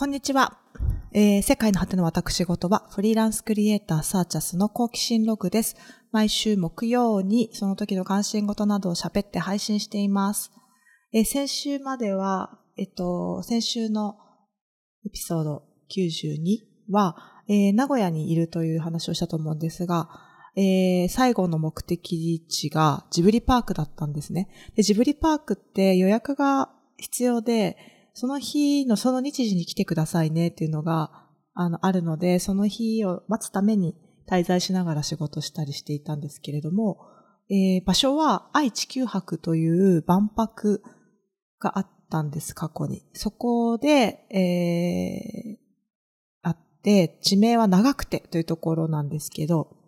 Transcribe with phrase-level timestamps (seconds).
[0.00, 0.56] こんにちは。
[1.12, 5.76] えー、世界の果ての私事は、フリーランスクリエイターサーチャスの好奇心ログです。
[6.10, 10.52] 毎週木曜にその時の関心事などを喋って配信しています。
[11.12, 14.16] えー、先週までは、えっと、先週の
[15.04, 15.64] エピソード
[15.94, 16.60] 92
[16.90, 20.08] は、えー、名古屋にいるという話をしたと思うんですが、
[20.56, 24.48] えー、最後の目的地がジブリパークだったんですね。
[24.76, 31.10] でジブリパークって予約が必要で、その日のその日時に来てくださいねっていうのが、
[31.54, 33.96] あの、あるので、その日を待つために
[34.28, 36.98] 滞在しながら仕事したりしていたんですけれども、
[37.48, 40.82] えー、場所は愛地球博という万博
[41.60, 43.06] があったんです、過去に。
[43.14, 45.56] そこで、えー、
[46.42, 49.78] あって、地名は長くてというところなんですけど、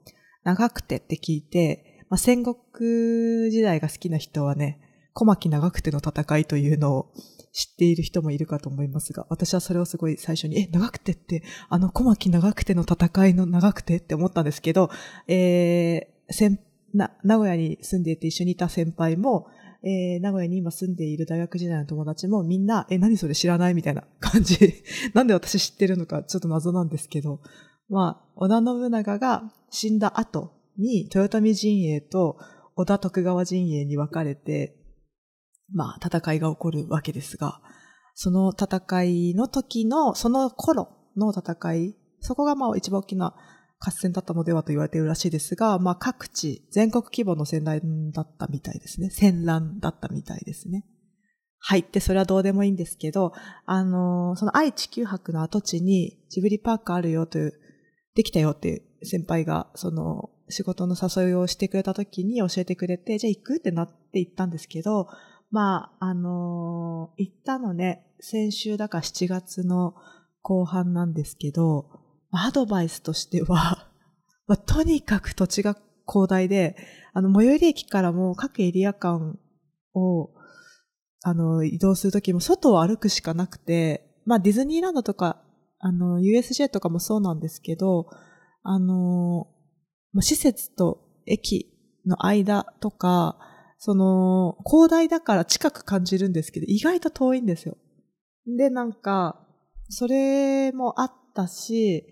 [0.42, 4.80] 長くてって聞いて、まあ、戦国時代が好きな人はね、
[5.12, 7.12] 小牧長くての戦いというのを
[7.52, 14.90] 知っている人もいるかと思いますが、私はそれをすごい最初に、え、長くてって、あの小牧長くての戦いの長くてって思ったんですけど、
[15.28, 16.58] えー、先
[16.94, 19.48] な、名古屋に住んでいて一緒にいた先輩も、
[19.84, 24.56] えー、名古屋に今住んでいる大学時代の友達もみんな、え、何それ知らないみたいな感じ。
[25.12, 27.40] なんで私知ってるのかちょっと謎なんですけど、
[27.88, 32.38] まあ、織田信長が死んだ後に豊臣陣営と
[32.76, 34.76] 織田徳川陣営に分かれて、
[35.74, 37.60] まあ、戦いが起こるわけですが、
[38.14, 43.34] その戦いの時の、その頃の戦い、そこがまあ一番大きな
[43.78, 49.10] 合戦だったのではと言われているらしいですが、まあ各地、全国規模の戦乱だったみたいですね。
[49.10, 50.84] 戦乱だったみたいですね。
[51.64, 53.32] はいってそれはどうでもいいんですけど、
[53.66, 57.52] あのー、その愛地球博の跡地にジブリパークあるよという、
[58.14, 65.08] できたよっていう先輩が、その仕事の誘いをしてくれた時に教えてくれて、じゃあ行くってなって行ったんですけど、
[65.52, 69.94] まあ、あのー、行ったのね、先週だから7月の
[70.40, 71.90] 後半なんですけど、
[72.30, 73.90] アドバイスとしては、
[74.48, 75.76] まあ、とにかく土地が
[76.08, 76.74] 広大で、
[77.12, 79.38] あの、最寄り駅からも各エリア間
[79.92, 80.30] を、
[81.22, 85.42] あの、移動するときも外を歩くしかなくて、まあ、ディズニーランドとか、
[85.78, 88.08] あの、USJ とかもそうなんですけど、
[88.62, 89.48] あの、
[90.20, 91.74] 施設と駅
[92.06, 93.38] の間とか、
[93.84, 97.76] その、広大だから近く感じるんですけど、意外と遠いんですよ。
[98.46, 99.44] で、なんか、
[99.88, 102.04] それもあったし、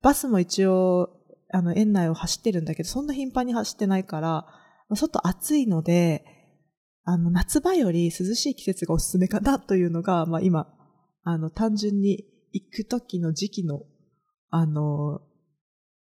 [0.00, 1.08] バスも一応、
[1.52, 4.46] あの、園内を走ってるんだけど、そんな頻繁に走ってないから、
[4.94, 6.24] 外暑いので、
[7.02, 10.72] あの、夏場より涼しい季節がおすすめかなというのが、まあ今、
[11.24, 13.80] あの、単純に行く時の時期の、
[14.50, 15.20] あの、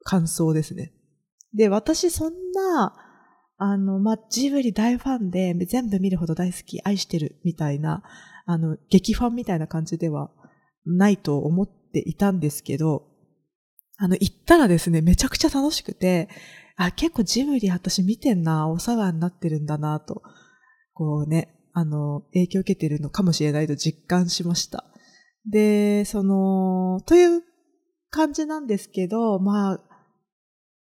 [0.02, 0.94] 感想ですね。
[1.52, 3.03] で、私そんな、
[3.66, 8.02] あの、まあ、ジブリ大ファンで全部見るほど大好き、愛してるみたいな、
[8.44, 10.30] あの、激ファンみたいな感じでは
[10.84, 13.06] ないと思っていたんですけど、
[13.96, 16.28] あの、行ったらですね、めちゃくちゃ楽しくて、
[16.76, 20.20] あ、結構ジブリ私見てんな、お世話になってるんだな、と、
[20.92, 24.84] こうね、あの、影響を受けてるのかもしれないと実感しました。
[25.50, 27.42] で、その、という
[28.10, 29.80] 感じなんですけど、まあ、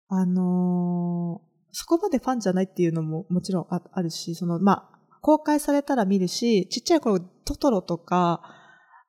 [0.10, 1.42] あの
[1.80, 8.42] そこまでファンじゃないっていうのももちろんあるし、その、まあ、公開されたら見るし、ちっちゃい頃トトロとか、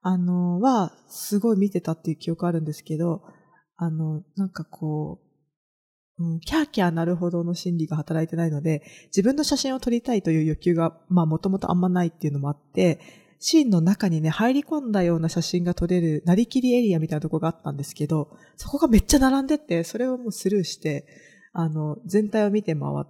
[0.02, 3.22] あの、は、すごい見てたっていう記憶あるんですけど、
[3.78, 5.18] あの、なんかこ
[6.18, 13.00] う、うん、キャーキャーなるほどの心理が働いてないので、自分の写真を撮りたいという欲求が、まあもともとあんまないっていうのもあって、
[13.38, 21.06] シーンの中にね、入り込んだような写真が撮れる、なりきりエリアみたいなとこがあったんですけど、そこがめっちゃ並んでて、それをもうスルーして、
[21.52, 23.06] あの、全体を見て回っ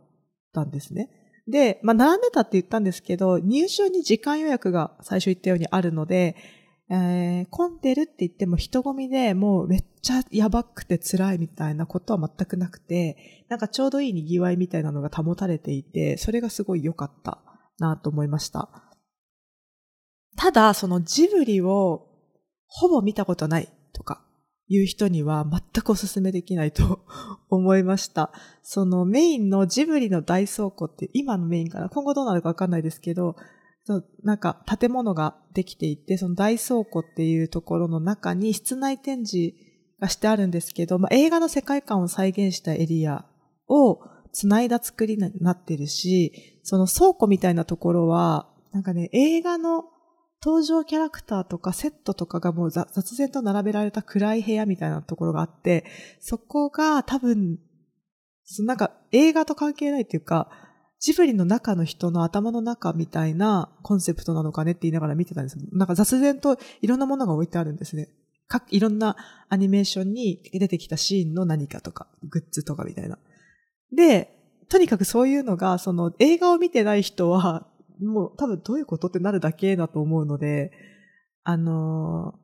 [0.53, 1.11] たんですね。
[1.47, 6.37] で、まあ、並んでたって言ったんですけど、入場に時間予約が最初言ったようにあるので、
[6.91, 17.43] えー、混んでるって言っても人混みでもうめっちゃやばくて辛いみたいなことは全くなくて、なんかちょうどいい賑わいみたいなのが保たれていて、それがすごい良かった
[17.79, 18.69] なと思いました。
[20.37, 22.07] ただ、そのジブリを
[22.67, 24.25] ほぼ見たことないとか、
[24.69, 27.01] いう人には全くお勧めできないと
[27.49, 28.33] 思いました。
[28.63, 31.89] そのメインのジブリの大倉庫って今のメインかな？
[31.89, 33.37] 今後どうなるかわかんないですけど、
[34.23, 39.55] なんか建物ができていて、その大倉庫っていうところの中に室内展示
[39.99, 43.25] がしてあるんですけど、まあ、映画の世界観を再現したエリア
[43.67, 44.01] を
[44.33, 49.85] 繋いだ作りになってるし、その倉庫みたいなところは、なんかね、映画の
[50.45, 55.85] 登場キャラクターとかセットとかがもう雑然と並べられた暗い部屋みたいなところがあって、
[56.21, 57.59] そこが多分、
[58.61, 60.49] なんか映画と関係ないっていうか、
[61.01, 65.57] ジブリの中の人の頭の中みたいなコンセプトなのかねって言いながら見てたんです。
[65.73, 68.09] なんか雑然といろんなものが置いてあるんですね。
[68.49, 69.17] かいろんな
[69.49, 73.19] アニメーションに出てきたシーンの何かとか、グッズとかみたいな。
[73.95, 74.35] で、
[74.69, 77.67] とにかくそういうのが、その映画を見てない人は、
[78.01, 80.73] もう多分どういうことってなるだけだと思うので、
[81.45, 82.35] あの、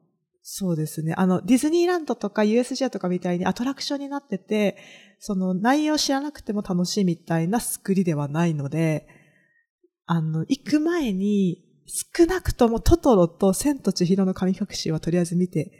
[0.42, 1.14] そうですね。
[1.16, 4.76] あの、ディズニーランドとか USJ とかみたいにアトラクションになってて、
[5.18, 9.06] その内容知らなくても楽しいみたいな作りではないので、
[10.06, 15.72] あの、行く前に少なくともトトロと千と千尋の神隠しはとりあえず見て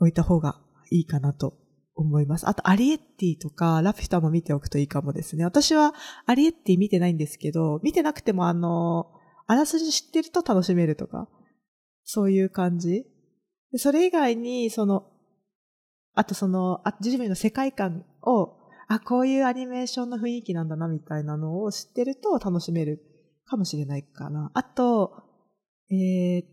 [0.00, 0.60] おいた方が
[0.90, 1.54] いいかなと
[2.00, 2.48] 思います。
[2.48, 5.44] あと、アリエッティとか、ラピュタも見ておくといいかもですね。
[5.44, 5.94] 私は
[6.26, 9.10] アリエッティ見てないんですけど、見てなくてもあの、
[9.46, 11.28] あらすじ知ってると楽しめるとか、
[12.04, 13.04] そういう感じ
[13.76, 15.10] それ以外に、その、
[16.14, 18.56] あとその、あジブリの世界観を、
[18.88, 23.02] あ、こういうアニメーションの雰囲気なんだな、みたいなのを知ってると楽しめる
[23.44, 24.50] かもしれないかな。
[24.54, 25.22] あと、
[25.90, 26.44] えー、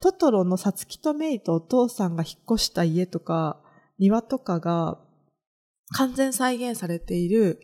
[0.00, 3.62] トトロのサツキとメイとお父さんが引っ越した家とか、
[3.98, 5.00] 庭とかが
[5.94, 7.60] 完全再現されている。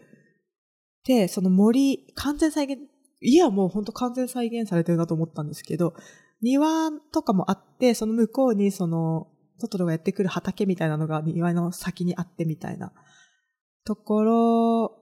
[1.05, 2.79] で、その森、完全再現、
[3.21, 5.95] 家はもう本当完全再現されてるなと思ったんですけど、
[6.41, 9.29] 庭とかもあって、その向こうにその、
[9.61, 12.93] トトロがやってくる畑みたいなのが庭の先にあってみたいな
[13.85, 14.99] ところ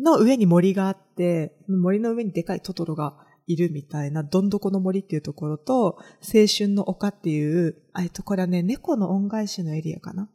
[0.00, 3.16] の上に森があって、森の上にでかいトトロが
[3.46, 10.30] いるみたいな、どんどこの森っていうところと、青春の丘っていう、えっと、これはね、猫の恩返しのエリアかな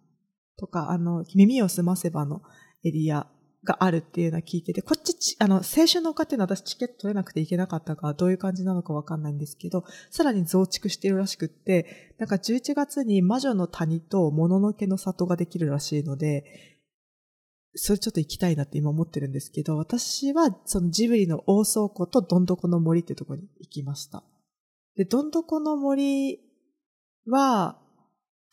[0.57, 2.41] とか、あの、耳を澄ませばの
[2.83, 3.27] エリア
[3.65, 16.45] があるっていうのは聞いてて、こっち、あの、青春の丘っていうのは私チケット取れなくて行けなかったから、どういう感じなのかわかんないんですけど、さらに増築してるらしくって、なんか11月に魔女の谷ともののけの里ができるらしいので、
[17.75, 24.23] それちょっと行きたいなって今思ってるんですけど、私はそのジブリの大倉庫とどんどこの森っていうところに行きました。
[24.95, 26.39] で、どんどこの森
[27.27, 27.81] は、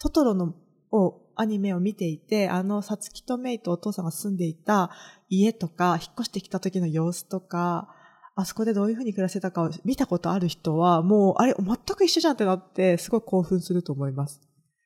[0.00, 0.54] トトロの
[0.90, 4.90] をアニメを見ていて、あの、さつきとメイとお父さんが住んでいた
[5.28, 7.88] 家とか、引っ越してきた時の様子とか、
[8.34, 14.40] あそこでどういう風に暮らしてたかを見たことある人は、もう、あれ、全く一緒じゃんってなって、すごい興奮すると思います。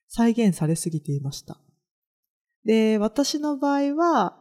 [0.09, 1.59] 再現されすぎていました。
[2.65, 4.37] で、私の場合は、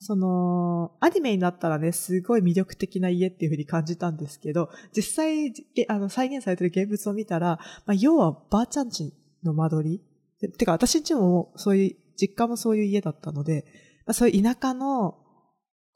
[0.00, 5.52] その、アニメになったらね、すごい魅力的な家っていう風に感じたんですけど、実際、
[5.88, 9.12] あの、再現されてる現物を見たら、まあ、要はばあちゃんち
[9.42, 10.02] の間取り
[10.40, 13.64] てか、私んちもそういう、実家もそういう家だったので、
[14.12, 15.18] そういう田舎の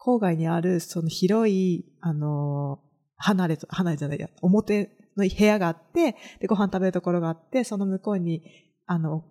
[0.00, 2.80] 郊外にある、その広い、あの、
[3.16, 8.42] 離れ、離れじゃないや、表の部屋があって、で、ご飯食べるところがあって、その向こうに、
[8.86, 9.24] あの、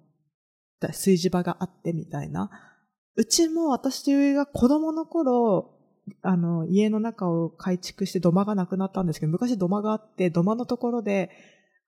[0.79, 2.49] 炊事場があってみたいな。
[3.15, 5.77] うちも私が子供の頃、
[6.21, 11.29] あの、家の中を改築して土間がなくなったんですけど、昔土間があって、土間のところで、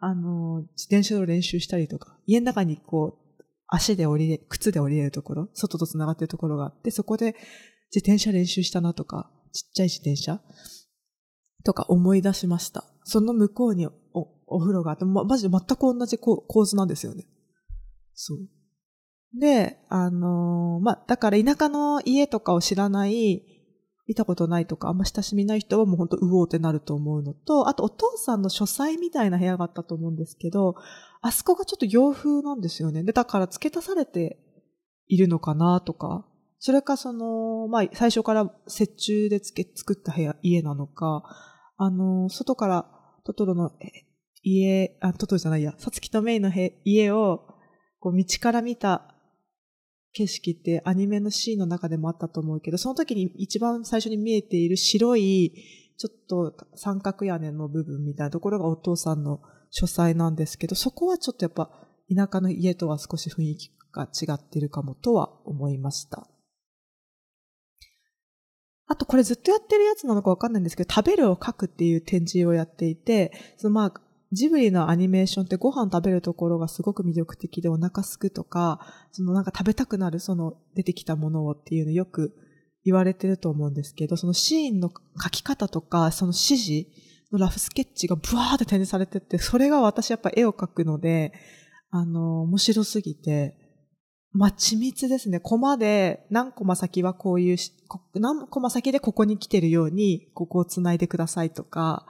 [0.05, 7.37] あの、自転車の練習したりとか、家の中にこう、足で降りれ、靴で降りれるところ、外と繋がってるところがあって、そこで
[7.89, 10.41] 自転車練習したなとか、ちっちゃい自転車
[11.63, 12.83] とか思い出しました。
[13.05, 17.25] その向こうにおお風呂があって、ま、マジ全く同じ構図なんですよね。
[18.13, 18.39] そう。
[19.39, 23.52] で、あのー、まあ、だから田舎の家とかを知らない
[24.07, 30.75] 見たことないとか、あんま親しみない人はもうほんとうおーってなると思うのと、あとお父さんの書斎みたいな部屋があったと思うんですけど、
[31.21, 33.03] あそこがちょっと洋風なんですよね。
[33.03, 34.37] で、だから付け足されて
[35.07, 36.25] いるのかなとか、
[36.59, 41.23] それかその、まあ、最初から折衷で付け、作った部屋、家なのか、
[41.77, 42.85] あの、外から
[43.25, 43.71] トトロの
[44.43, 46.51] 家、あ、トトロじゃないや、サツキとメイの
[46.83, 47.41] 家を、
[47.99, 49.12] こう道から見た
[50.13, 55.53] 景色ってアニメのシーンの中でもあったと思うけど、その時に一番最初に見えている白い、
[55.97, 59.41] ちょっと三角屋根の部分みたいなところがお父さんの
[59.71, 61.69] 書斎なんですけど、そこはちょっとやっぱ
[62.15, 66.27] 田舎の家とは少し雰囲気が違っているかもとは思いました。
[68.85, 73.93] あとこれずっとやってるやつなのかわかんないんですけど、食べるを書くっていう展示をやっていて、そのまあ、
[74.33, 78.79] ジブリのアニメーションってご飯食べるところがすごく魅力的でお腹すくとか、
[79.11, 82.33] そのなんか食べたくなるその出てきたものをっていうのよく
[82.83, 86.89] 言われてると思うんですけど、そのシーンの書き方とか、その指示
[87.31, 91.31] のラフスケッチがブワーって展示されてて、それが私やっぱ絵を描くので、
[91.91, 93.55] あの、面白すぎて、
[94.31, 95.39] まあ、緻密ですね。
[95.39, 97.57] コマで何コマ先はこういう、
[98.15, 102.07] 何コマ先でここに来てるように、ここを繋いでくださいとか、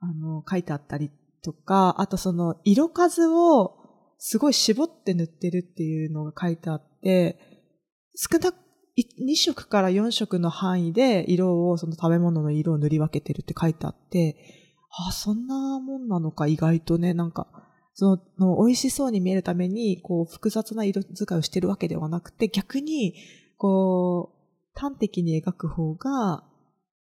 [0.00, 1.10] あの、書いてあったり
[1.42, 3.76] とか、あとその色数を
[4.18, 7.38] すごい絞って塗ってるっていうのが書いてあって、
[8.14, 8.56] 少なく
[8.98, 14.36] 2色から4色の範囲で色を、その食べ物の色を塗り分けてるって書いてあって、
[15.08, 17.46] あ、そんなもんなのか、意外とね、なんか、
[17.94, 23.14] その、美味しそうに見えるために、こう、複雑な色使いをしてるわけではなくて、逆に、
[23.56, 26.44] こう、端的に描く方が、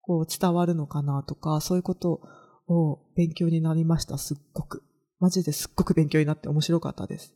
[0.03, 2.21] こう、伝わるのかなとか、そういうことを
[2.69, 4.83] を勉強になりました、すっごく。
[5.21, 7.35] マジですっごく勉強になって面白かったです。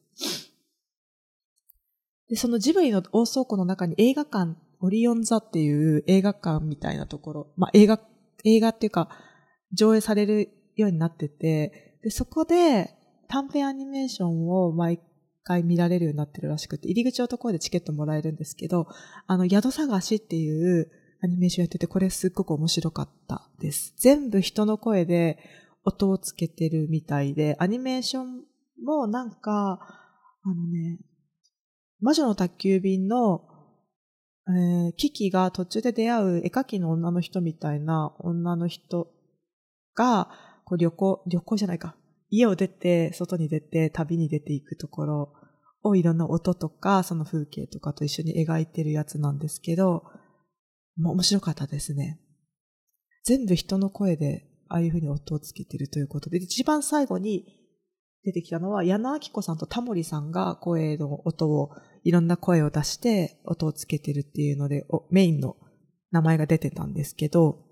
[2.29, 8.01] で、そのジブリの大倉庫の中に映画館、オリオン座っていう映画館みたいなところ、まあ映画、
[8.45, 9.09] 映画っていうか、
[9.73, 12.95] 上映されるようになってて、で、そこで
[13.29, 15.01] 短編アニメーションを毎
[15.45, 18.87] 回見られるようになってるらしくて、入り口のところでチケットもらえるんですけど、
[19.27, 20.91] あの、宿探しっていう
[21.25, 23.95] アニメーションやってて、これすっごく面白かったです。
[23.97, 25.39] 全部人の声で
[25.85, 28.43] 音をつけてるみたいで、アニメーション
[28.85, 29.79] もなんか、
[30.45, 30.99] あのね、
[32.01, 33.45] 魔女の宅急便の、
[34.49, 39.09] えー、キキが途中で出会う絵描きの女の人みたいな女の人
[39.95, 40.29] が、
[40.65, 41.95] こう旅行、旅行じゃないか。
[42.31, 45.33] 家を出て、外に出て、旅に出ていくところ
[45.85, 50.03] をいろんな音とか、その風景とかと一緒に描いてるやつなんですけど、
[50.97, 52.21] も面白かったですね。
[53.25, 57.47] 全部人の声で、ああいう風に音をつけてるということで、一番最後に
[58.25, 61.71] 出てきたのは、矢野明子さんとタモリさんが声の音を、
[62.05, 65.57] いろんな声を出して音をつけてるっていうので、メインの
[66.11, 67.65] 名前が出てたんですけど、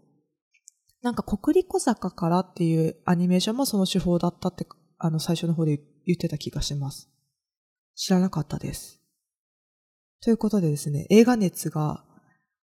[1.03, 4.67] なんか国立小坂からっていうアニメーションもその手法だったって、
[4.99, 7.11] あの最初の方で言ってた気がします。
[7.95, 9.00] 知らなかったです。
[10.23, 12.05] ということでですね、映画熱が、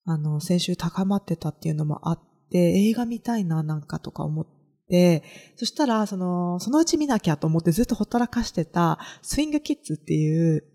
[0.05, 2.19] あの、先週高まってたっていうのもあっ
[2.51, 2.57] て、
[2.89, 4.47] 映画見たいななんかとか思っ
[4.89, 5.23] て、
[5.55, 10.65] そしたら、その、そのうち見なきゃと思ってずっとほったらかしてた、スイングキッズっていう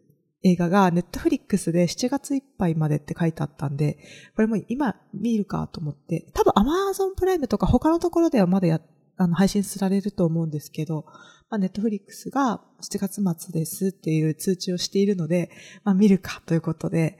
[0.43, 3.99] 映画がネットフリックスで7月いっぱいまでって書いてあったんで、
[4.35, 8.81] これも今見るかと思って、多分アマゾンプライムとか他のところではまだや、
[9.17, 11.05] あの、配信されると思うんですけど、
[11.51, 15.51] まあ、ネットフリックスが7月末ですっていう通知をしているので、
[15.83, 17.19] まあ、見るかということで、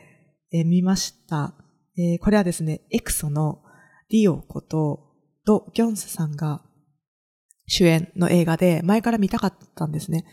[0.53, 1.55] え、見ました。
[1.99, 3.61] えー、これはですね、エクソの
[4.09, 5.01] ディオこと
[5.45, 6.63] ド・ギョンスさんが
[7.67, 10.25] 主演の映画で前から見たかったんですね。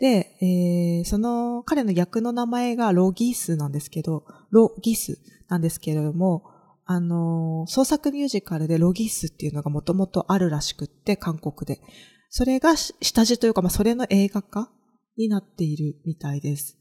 [0.00, 6.42] で、えー、その彼の役の名前がロギースなんですけど、ロギスなんですけれども、
[6.84, 11.80] あの、創作ミュージカルでロギースっていうのがもともとあるらしくって、韓国で。
[12.28, 14.70] それが下地というか、まあ、それの映画化
[15.16, 16.76] になっているみたいです。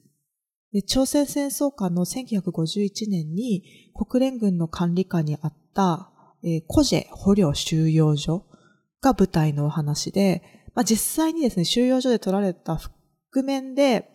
[0.74, 3.64] で朝鮮戦争下の1951年に
[3.94, 6.10] 国連軍の管理下にあった、
[6.44, 8.46] えー、コジェ捕虜収容所
[9.02, 10.42] が舞台のお話で、
[10.74, 12.78] まあ、実際にですね、収容所で撮られた
[13.32, 14.10] 覆面で、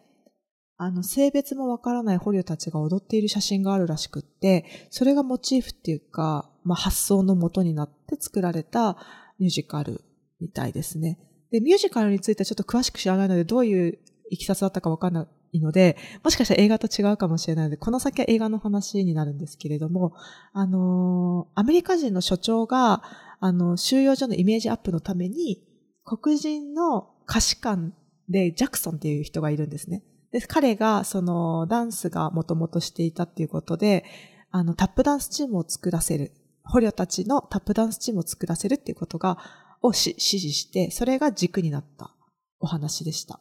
[0.77, 8.97] あの、性別もわからない捕虜たちが踊っている写真があるらしくって、それがモチーフっていうか、まあ、発想の元になって作られた
[9.39, 10.03] ミュージカル
[10.41, 11.19] みたいですね。
[11.51, 13.99] で、ミュージカルについてはちょっと詳しく知らないので、どういう
[14.31, 20.13] いきさつだったかわかんないいので、もしかしたら映画と違うかもしれないので、この先は映画の話になるんですけれども、
[20.53, 23.03] あのー、アメリカ人の所長が、
[23.41, 25.63] あの、収容所のイメージアップのために、
[26.05, 27.95] 黒人の歌詞官
[28.29, 30.03] で、ジャクソンっていう人がいるんですね。
[30.33, 34.05] で、彼が、その、ダンスがもともとしていたっていうことで、
[34.51, 36.33] あの、タップダンスチームを作らせる。
[36.65, 39.39] 捕虜たちのタップダンスチームを作らせるっていうことが、
[39.81, 42.15] を指示して、それが軸になった
[42.61, 43.41] お話でした。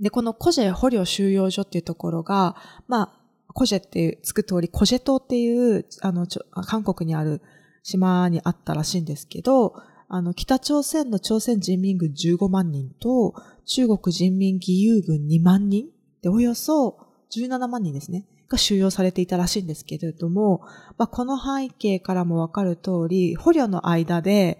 [0.00, 6.26] で、このコジェ捕虜収容所っていうところが、まあ、コジェっていう、つく通り、コジェ島っていう、あの、
[6.66, 7.40] 韓国にある
[7.82, 9.74] 島にあったらしいんですけど、
[10.08, 13.34] あの、北朝鮮の朝鮮人民軍15万人と、
[13.64, 15.86] 中国人民義勇軍2万人
[16.22, 16.98] で、およそ
[17.34, 20.60] 17万人ですね、が収容されていたらしいんですけれども、
[20.98, 24.58] まあ、この背景からもわかる通り、捕虜の間で、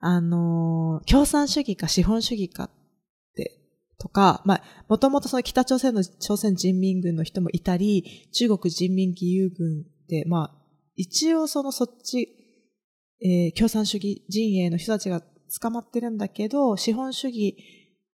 [0.00, 2.70] あの、共産主義か資本主義かっ、
[3.98, 10.54] とか、まあ、もともとその北朝鮮の朝鮮人民軍の人もいたり、中国人民義勇軍で、まあ、
[10.96, 12.34] 一応そのそっち
[13.20, 15.22] えー、共産主義陣営の人たちが
[15.60, 17.56] 捕まってるんだけど、資本主義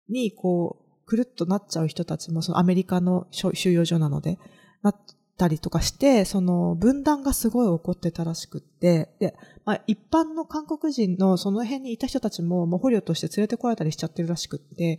[0.09, 4.39] にこう、くるっとなっちゃう人たちも、そのアメリカの収容所なので、
[4.83, 4.95] なっ
[5.37, 14.99] たりとかして、その分断がすごい起こってたらしくって、で、まあ、一般の韓国人のその辺にいた人たちも、もう捕虜として連れてこられたりしちゃってるらしくって、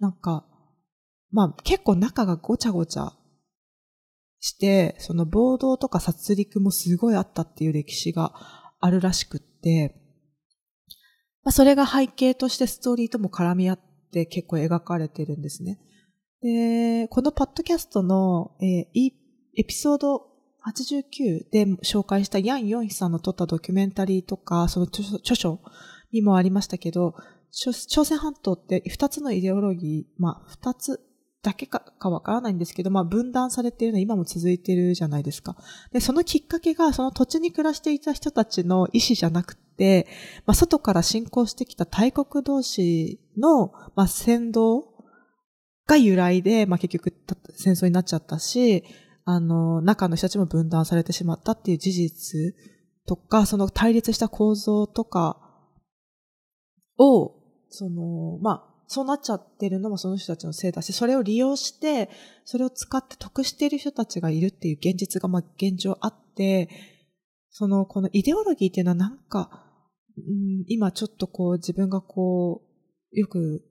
[0.00, 0.44] なんか、
[1.30, 3.12] まあ結構中がごちゃごちゃ
[4.40, 8.32] して、その暴動とか殺戮もすごいあったっていう歴史が
[8.80, 10.02] あるらしくって、
[11.44, 13.80] まあ、それが背景としてストーリーとも絡み合っ
[14.12, 15.78] て結構描かれてるんですね。
[16.42, 19.10] で、このパッドキャストの、えー、
[19.56, 20.28] エピソード
[20.66, 25.60] 89で紹介したヤン・ヨンヒさんの撮ったドキュメンタリーとか、その著書
[26.12, 27.14] にもありましたけど、
[27.52, 31.00] 朝鮮半島って二つのイデオロギー、まあ二つ
[31.42, 35.56] だけかかわからないんですけど、まあ分断されているのは今も続いているじゃないですか。
[35.92, 40.08] で、そのきっかけがその土地に暮らしていた人たちの意思じゃなくて、
[40.44, 44.84] まあ外から侵攻してきた大国同士の、まあ先導
[45.86, 47.14] が由来で、まあ結局
[47.54, 48.84] 戦争になっちゃったし、
[49.28, 52.54] あの、中の人たちも分断されてしまったっていう事実
[53.06, 55.36] とか、その対立した構造とか
[56.96, 57.34] を、
[57.68, 62.08] その、まあ、そうなっちゃってるのもその人たちのせいだし、それを利用して、
[62.44, 66.68] それを使って得している人たちがいるっていう現実が、まあ、現状あって、
[67.50, 69.66] その、このイデオロギーっていうのはなんか、
[70.16, 72.62] うん、今ちょっとこう自分がこ
[73.12, 73.64] う、よく、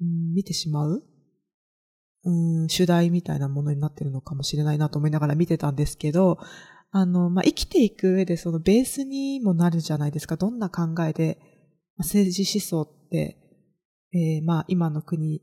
[0.00, 1.04] うん、見てしまう
[2.24, 6.38] うん、主題みたいなものになってるのかもしれないなと思いながら見てたんですけど、
[6.90, 10.36] あの、まあ、生きていく上でそのベースにもなるじゃないですか。
[10.36, 11.38] どんな考えで、
[11.98, 13.36] 政治思想って、
[14.12, 15.42] えー、まあ、今の国、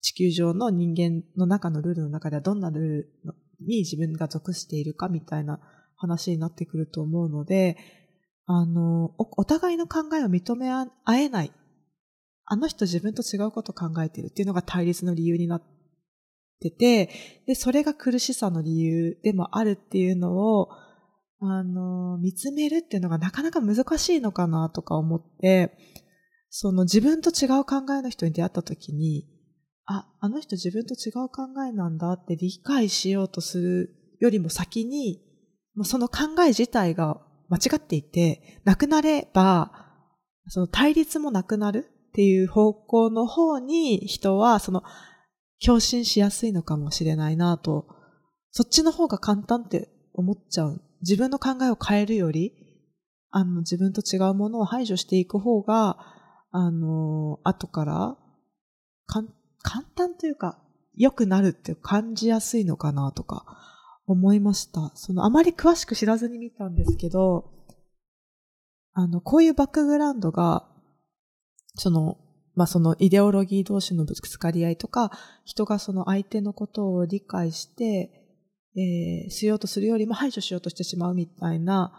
[0.00, 3.12] 地球上の人間の中のルールの中ではどんなルール
[3.60, 5.60] に自分が属しているかみたいな
[5.96, 7.76] 話になってくると思うので、
[8.46, 11.52] あの、お互いの考えを認め合えない。
[12.46, 15.79] あの人自分と違うことを考えているっていうのが対立の理由になって
[16.60, 17.10] ってて、
[17.46, 20.68] で、それが苦しさの理由でもあるっていうのを、
[21.40, 25.74] あの、見つめるっていうのがなかなか難しいのかなとか思って、
[26.50, 29.26] その自分と違う考えの人に出会った時に、
[29.86, 35.22] あ、あの人自分と違う考えなんだって理解しようとするよりも先に、
[35.84, 39.72] その考え自体が間違っていて、なくなれば、
[40.48, 44.82] その対立もなくなるっていう方向の方に人は、その
[45.64, 47.86] 共振しやすいのかもしれないなと、
[48.50, 50.82] そっちの方が簡単って思っちゃう。
[51.02, 52.52] 自分の考えを変えるより、
[53.30, 55.98] あの、自分と違うものを排除していく方が、
[56.50, 58.16] あの、後から、
[59.06, 60.58] 簡単というか、
[60.96, 63.44] 良くなるって感じやすいのかなとか
[64.06, 64.90] 思いました。
[64.94, 67.52] その、あまり詳しく知らずに見たんですけど、
[68.92, 70.68] あの、こういうバックグラウンドが、
[71.76, 72.18] その、
[72.60, 75.10] まあそのイデオロギー同士のぶつかり合いとか、
[75.46, 78.10] 人がその相手のことを理解して、
[78.76, 81.90] えー、しようとするよりも排除しようとしてしまうみたいな、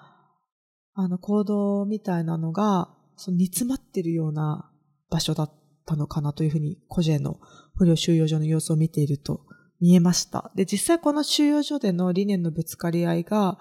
[0.94, 4.72] あの行動みたいなのが、その煮詰まってるような
[5.10, 5.52] 場所だっ
[5.88, 7.40] たのかなというふうに、個人の
[7.76, 9.42] 不良収容所の様子を見ていると
[9.80, 10.52] 見えました。
[10.54, 13.58] で、実際この収容所での理念のぶつかり合いが、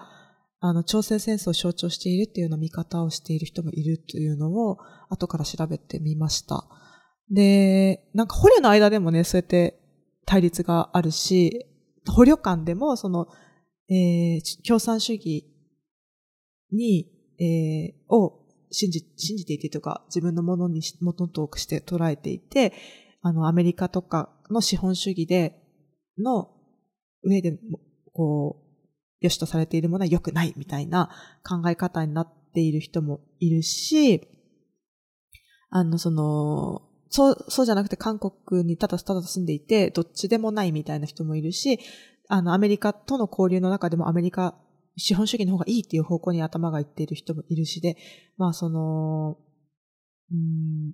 [0.59, 4.77] あの、朝鮮戦争を象徴しているっていうような見方をしている人もいるというのを、
[5.09, 6.67] 後から調べてみました。
[7.31, 9.79] で、なんか捕虜の間でもね、そうやって
[10.25, 11.65] 対立があるし、
[12.07, 13.27] 捕虜間でも、その、
[13.89, 15.47] えー、共産主義
[16.71, 17.07] に、
[17.39, 22.73] えー、を信じ、信じていてとか、自分のものに、もととして捉えていて、
[23.21, 25.57] あの、アメリカとかの資本主義で、
[26.17, 26.51] の
[27.23, 27.57] 上で、
[28.13, 28.71] こう、
[29.21, 31.09] 良しとされているものは良くないみたいな
[31.47, 34.27] 考え方になっている人もいるし、
[35.69, 41.77] あの、その、そう、そうじゃなくて韓国にただただ住んでいて、どっちでもないみたいな人もいるし、
[42.29, 44.55] あの、アメリカとの交流の中でもアメリカ、
[44.95, 47.97] 資本主義の方がいいっていう方向に頭がいっている人もいるしで、
[48.37, 49.37] まあその、
[50.31, 50.93] うん、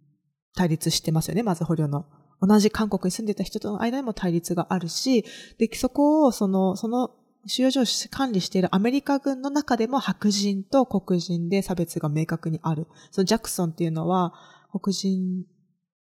[0.56, 2.08] 対立してますよね、まず捕虜の。
[2.41, 5.23] 同じ韓国に住んでた人との間にも対立があるし、
[5.60, 7.12] で、そこを、その、その、
[7.45, 12.88] 収容所を管理しているアメリカ軍の中でも白人と黒人で差別が明確にある。
[13.12, 14.34] そのジャクソンっていうのは
[14.71, 15.45] 黒人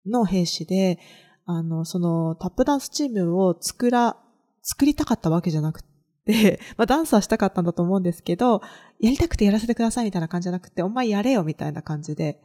[0.06, 0.98] の兵士で、
[1.44, 4.16] あの、そのタップダンスチームを作ら、
[4.62, 5.82] 作りたかったわけじゃなく
[6.24, 8.60] て、 まあダンスはしたかったんだと思うんですけど、
[9.00, 12.40] やりたくてやらせてくださいみたいな感じじゃなくて、お前やれよみたいな感じで、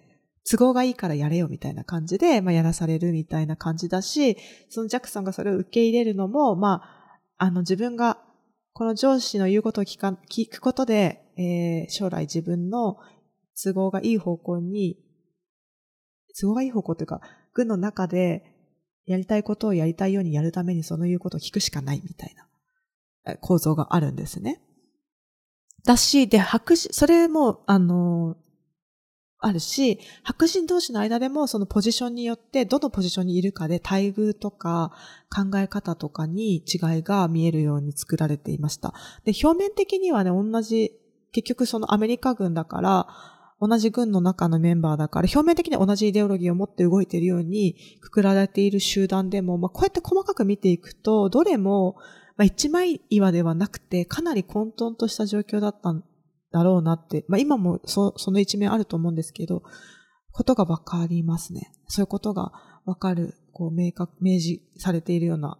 [0.49, 4.37] 都合がいいからやれよみたいな感じで、まあやらされるみたいな感じだし、
[4.69, 8.19] そのジャクソンがそれを受け入れるのも、まあ、あの自分が
[8.73, 12.97] この上司の言うことを聞か聞くことで、えー、将来自分の
[13.63, 14.97] 都合がいい方向に、
[16.39, 17.21] 都合がいい方向というか、
[17.53, 18.43] 軍の中で
[19.05, 22.35] やりたいことをやりたいようにやるためにその言うことを聞くしかないみたい
[23.25, 24.61] な構造があるんですね。
[25.83, 28.37] だし、で、白人、それも、あの、
[29.39, 34.91] あるし、白人同士の間でもそのポジションによってどのポジションにいるかで待遇とか
[35.35, 38.93] 考え方とかに違いが見えるように作られていました。
[39.25, 40.91] で、表面的にはね、同じ、
[41.31, 43.07] 結局そのアメリカ軍だから、
[43.61, 51.95] 同じ軍の中のメンバーだから、表面的に同じイデオロギーを持って動いているようにくくられている集団でも、まあ、こうやって細かく見ていくと、どれも、
[52.37, 56.03] まあ、一枚岩ではなくて、かなり混沌とした状況だったん
[56.51, 59.61] だろうなって、まあ、今もそその一面あると思うんですけど、
[60.31, 61.71] ことがわかりますね。
[61.87, 62.51] そういうことが
[62.85, 65.59] わかる、こう、明確、明示されているような、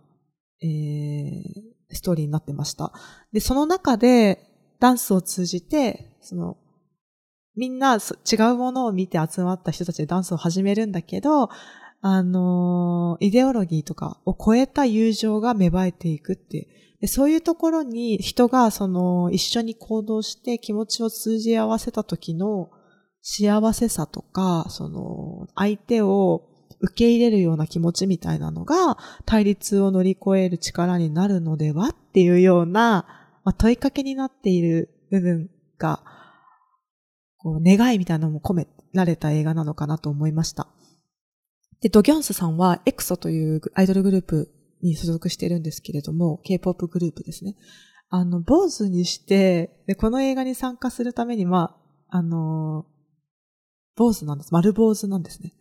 [0.63, 2.93] えー、ストーリーになってました。
[3.31, 4.47] で、その中で、
[4.79, 6.57] ダンスを通じて、その、
[7.55, 11.49] みんな違うものを見て集まった人たちでダンスを始めるんだけど、
[12.01, 16.67] あの、イデオロギーとかを超えた友情が芽生えていくっていう。
[17.01, 22.69] でそういうところに人がその一緒に行動して気持ちを通じ合わせた時の
[23.23, 26.47] 幸せさとか、その相手を
[26.79, 33.05] 受け入れるような気持ちみたいなのが対立を乗り越える力になるのではっていうような、
[33.43, 36.03] まあ、問いかけになっている部分が、
[37.41, 40.67] こう願いみたいなのも込められた映画なのかなと思いました。
[41.82, 44.51] で、ドギョンスさんはエクソというアイドルグループ
[44.84, 47.56] に所属してるんですけれども、K-POP グループですね。
[48.10, 51.77] あの、坊主にして、で、この映画に参加するために、ま
[52.10, 52.86] あ、あの、
[53.95, 54.54] 坊主なんです。
[54.54, 55.54] 丸坊主なんですね。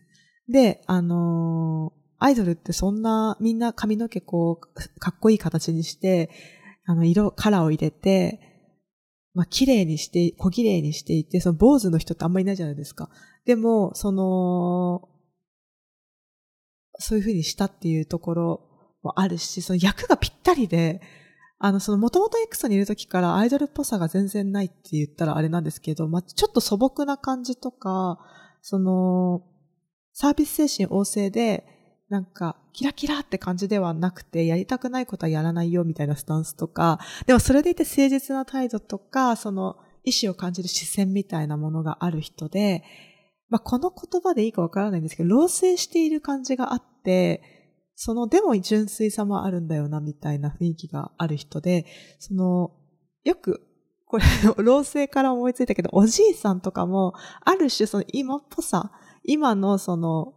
[0.49, 6.29] で、あの、アイドルってそんな、みんな髪の毛こう、かっこいい形にして、
[6.85, 8.50] あの、色、カラーを入れて、
[9.35, 13.11] まあ、綺麗にして、小綺麗にしていて、その坊主の人ってあんまりいないじゃないですか。
[13.45, 15.09] でも、その、
[16.99, 18.71] そういうふうにしたっていうところ
[19.03, 21.01] もあるし、その役がぴったりで、
[21.59, 28.19] あの、その元々エクソにいる時からアイドルっぽさが全然ないって言ったらあれなんですけど、まあ、ちょっと素朴な感じとか、
[28.62, 29.43] その、
[30.12, 31.66] サービス精神旺盛で、
[32.11, 42.83] なんか、キラキラって感じではなくて、やりたくないことはやらないよみたいなスタンスとか、でもそれでいて誠実な態度とか、その、意志を感じる視線みたいなものがある人で、
[43.49, 47.42] まあ、この言葉でいいかわからないんですけど、老成している感じがあって、
[47.94, 51.87] その、でも純粋さもあるんだよな、みたいな雰囲気がある人で、
[52.18, 52.73] その、
[53.23, 53.61] よく、
[54.07, 54.25] これ、
[54.59, 57.12] 老成から思いついたけど、おじいさんとかも、
[57.44, 58.90] ある種その今っぽさ、
[59.23, 60.35] 今のその、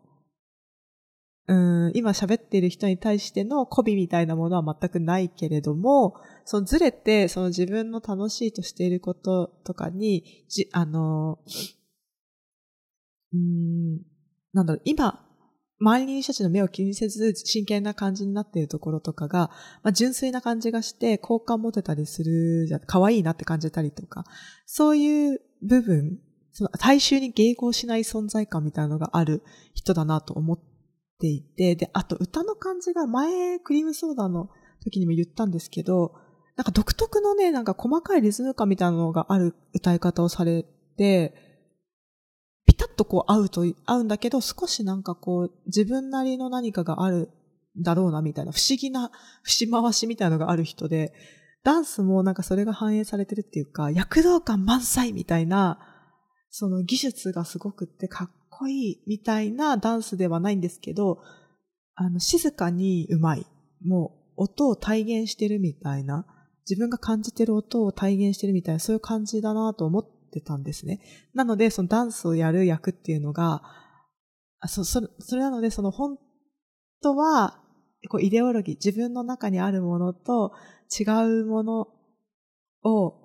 [1.45, 1.53] う
[1.89, 11.39] ん、今喋っている人に対しての媚びみたいなものは全くないけれども、そのずれて、その自分の楽しいとしていることとかに、じ、あの、
[13.33, 13.97] うん、
[14.53, 15.25] なんだろう、今、
[15.81, 19.49] 周りに人たちの目を気にせず真剣な感じになっているところとかが、
[19.83, 24.23] まあ、純粋な感じがして好感持てたりするじゃ、可愛いなって感じたりとか、
[24.65, 26.19] そういう部分、
[26.53, 30.72] その大衆に迎合しない存在感みたいなのがある人だなと思って
[31.23, 34.49] ていて、で、あと歌の感じが前、クリームソーダの
[34.83, 36.15] 時にも言ったんですけど、
[36.57, 40.65] なんか独特のね、なんか細かいリズム感みたいなのがある歌い方をされ
[40.97, 41.33] て、
[42.65, 47.29] ピタッとこう合うと、合うんだけど、少しなんかこう、自分なりの何かがある
[47.81, 49.09] だろうな、みたいな、不思議な
[49.43, 51.13] 節回しみたいなのがある人で、
[51.63, 55.79] ダンスもなんかそれが反映されてるっていうか、躍動感満載みたいな、
[56.49, 61.21] その技術がすごくってかっこいいみたいなダンスではないんですけど、
[61.95, 63.45] あの、静かにうまい。
[63.85, 66.25] もう、音を体現してるみたいな、
[66.69, 71.01] 自分が感じてる音を体現してるみたいな、そういう感じだなと思ってたんですね。
[71.33, 73.61] なので、そのダンスをやる役っていうのが、
[74.59, 76.17] あそ、それ、それなので、その本
[77.01, 77.59] 当は、
[78.09, 80.53] こう、イデオロギー、自分の中にあるものと
[80.97, 81.03] 違
[81.41, 81.87] うもの
[82.83, 83.19] を、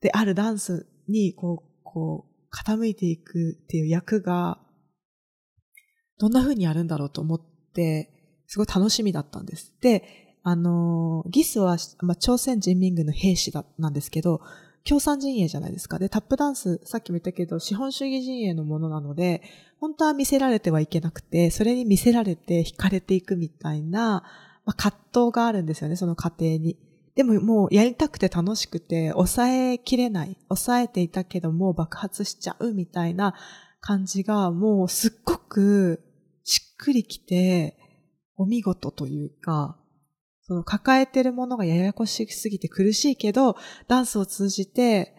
[0.00, 4.60] であるダンスに、こう、こう、傾いていくっていう役が、
[6.20, 7.40] どんな風にやるんだろうと思っ
[7.72, 8.10] て、
[8.46, 9.74] すごい楽しみだったんです。
[9.80, 14.42] で、あの、ギスは、まあ、朝鮮人民軍の兵士だ、なんですけど、
[14.84, 15.98] 共産陣営じゃないですか。
[15.98, 19.42] で、タップダンス、さっきも言ったけど、資本主義陣営のものなので、
[19.78, 24.22] 本当は見せられてはいけなくて、それに見せられて惹かれていくみたいな、
[24.66, 26.76] まあ、葛藤があるんですよね、その過程に。
[27.14, 30.36] でももうやりたくて楽しくて、抑えきれない。
[30.48, 33.34] 抑えていたけども爆発しちゃうみたいな
[33.80, 36.02] 感じが、もうすっごく
[36.44, 37.76] しっくりきて、
[38.36, 39.78] お見事というか、
[40.42, 45.14] その抱えてるものがややこしすぎて苦しいけど、ダンスを通じて、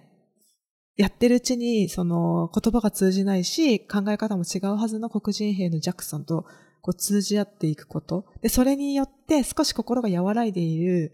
[0.98, 6.46] やってるうちに、その言葉が通じないし、考え方も違うはずの黒人兵のジャクソンと
[6.82, 8.26] こう通じ合っていくこと。
[8.42, 11.12] で、それによって少し心が和らいでいる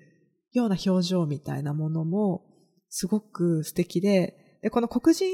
[0.52, 2.46] ような表情みたいなものも
[2.90, 5.30] すごく素敵で、で、この黒人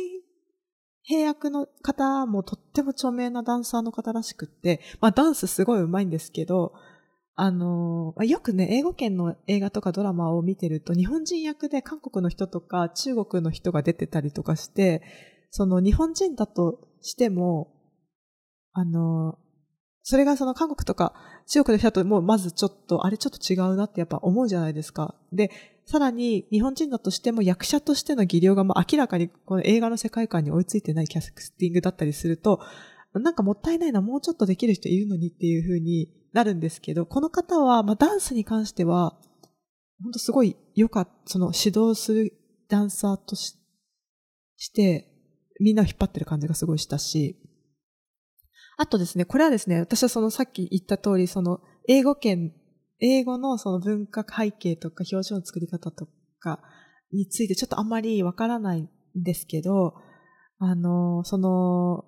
[1.03, 6.73] 兵役の方もとっても著名なダンサーの方らしくって、まあダンスすごい上手いんですけど、
[7.35, 15.01] あの、よくね、英語圏の映画とかドラマを見てると、日本人役で韓国の人とか中国の人が出てたりとかして、
[15.49, 17.73] その日本人だとしても、
[18.71, 19.39] あの、
[20.03, 21.13] それがその韓国とか
[21.47, 25.15] 中国の人だともうまずちょっと、あれちょっと違うなってやっぱ思うじゃないですか。
[25.31, 25.49] で、
[25.85, 32.59] さらに日本人だとしても役者としての技量がもう明らかにこの映画の世界観に追いついてないキャスティングだったりすると、
[33.13, 39.17] なんかもったいないな、もうちょっとできる人いるのにっていう風になるんですけど、この方は、まあ、ダンスに関しては、
[40.01, 42.33] 本当すごい良かった、その指導する
[42.69, 43.55] ダンサーとし
[44.57, 45.09] して、
[45.59, 47.37] みんなを引っ張ってる感じがすごいしたし、
[48.77, 52.53] あとですね、これはですね、私はそのさっき言った通り、その英語圏、
[52.99, 56.07] 英語のその文化背景とか表情の作り方と
[56.39, 56.61] か
[57.11, 59.93] についてちょっとあんまりわからないんですけど、
[60.59, 62.05] あの、その、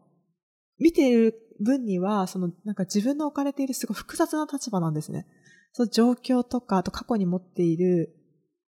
[0.80, 5.26] 見ている分には、その、なんか自分の置かれているすごい複雑な立場なんですね。
[5.74, 8.16] その状況とか、あと過去に持っている、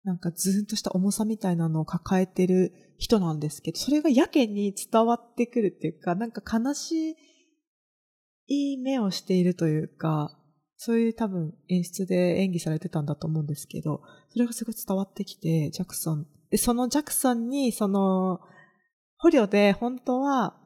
[0.05, 7.17] なんかずーんとした重さみたいなのを抱えてる人なんですけど、それがやけに伝わってくるっていうか、なんか悲しい
[8.51, 10.37] いい目をしているというか、
[10.77, 16.27] そういう多分演出で演技されてたんだと思うんですけど、それがすごい伝わってきて、ジャクソン。
[16.51, 18.41] で、そのジャクソンに、その、
[19.17, 20.61] 捕虜で本当は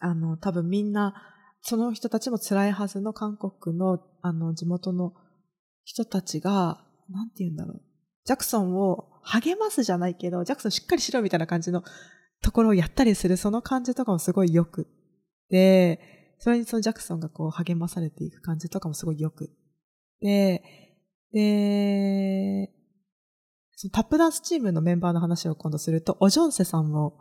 [0.00, 1.14] あの、多分みんな、
[1.60, 5.12] その人たちも辛いはずの韓国の、あの、地元の
[5.84, 7.82] 人たちが、なんて言うんだろう。
[8.24, 11.82] ジャクソンを励ますじゃないけど、ジャクソンしっかりしろみたいな感じの
[12.42, 14.84] ところをやったりする、その感じとかもすごい良くっ
[15.50, 19.48] て、それにそのジャクソンがこう励まされていく感じとかもすごい良くっ
[20.20, 20.62] て、
[21.32, 22.72] で、
[23.76, 27.18] そのタップダンスチームのメンバーの話を今度すると、オジョンセさんも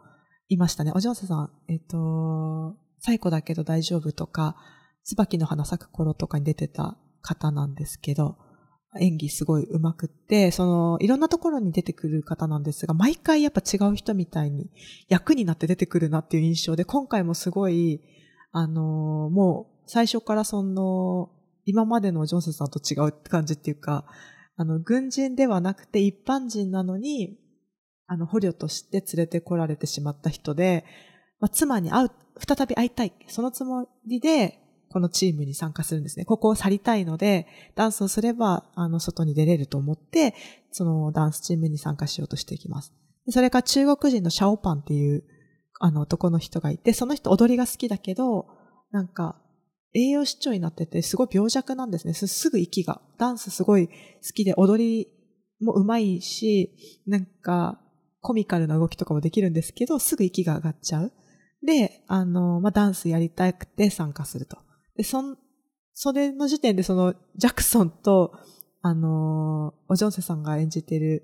[0.49, 0.91] いましたね。
[0.95, 4.56] お嬢さん、えっ、と、最古だけど大丈夫とか、
[5.03, 8.38] 椿の花咲く頃とかに出てた方なんですけど、
[8.99, 14.71] 演技すごい上手くって、その、いろんなところに出てくる方なんですが、毎回やっぱ違う人みたいに
[15.10, 18.01] 役になって出てくるなっていう印象で、今回もすごい、
[18.58, 21.30] あの、もう最初からその、
[21.65, 24.06] 今までのジョンセンさんと違う感じっていうか、
[24.56, 27.38] あの、軍人ではなくて一般人なのに、
[28.08, 30.86] あの、捕虜として連れてこられてしまった人で、
[31.39, 33.13] まあ、妻に会う、再び会いたい。
[33.28, 36.26] そのつもりで、このチームに参加するんですね。
[36.26, 40.34] ここを去りたいので、ダンスをすれば、あの、外に出れると思って、
[40.72, 42.91] そのダンスチームに参加しようとしていきます。
[43.30, 45.24] それから中国人のシャオパンっていう、
[45.79, 48.47] あの、男の人がいて、その人踊りが好きだけど、
[48.91, 49.41] なんか、
[49.93, 52.13] 栄養失調になってて、すごい病弱なんですね。
[52.13, 53.01] すぐ息が。
[53.17, 53.93] ダンスすごい好
[54.35, 55.07] きで、踊り
[55.59, 57.81] も上手いし、なんか、
[58.21, 61.13] コミカルな動きとかもできるんですけど、すぐ息が上がっちゃう。
[61.65, 64.57] で、あの、まあ、ダンスやりたくて参加すると。
[64.95, 65.37] で、そん、
[65.93, 68.33] それの時点でその、ジャクソンと、
[68.81, 71.23] あの、おジョンセさんが演じてる、